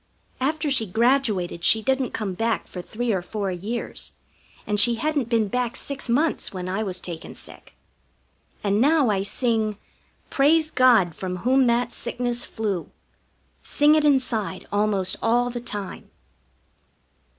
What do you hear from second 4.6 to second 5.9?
and she hadn't been back